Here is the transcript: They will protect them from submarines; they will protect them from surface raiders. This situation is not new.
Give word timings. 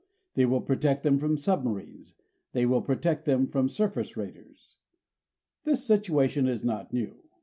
They 0.33 0.47
will 0.47 0.61
protect 0.61 1.03
them 1.03 1.19
from 1.19 1.37
submarines; 1.37 2.15
they 2.53 2.65
will 2.65 2.81
protect 2.81 3.25
them 3.25 3.45
from 3.45 3.69
surface 3.69 4.17
raiders. 4.17 4.73
This 5.63 5.85
situation 5.85 6.47
is 6.47 6.63
not 6.65 6.91
new. 6.91 7.21